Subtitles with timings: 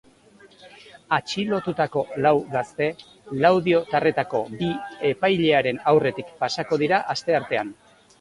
[1.17, 2.87] Atxilotutako lau gazte
[3.43, 4.71] laudiotarretako bi
[5.11, 7.71] epailearen aurretik pasako dira asteartean.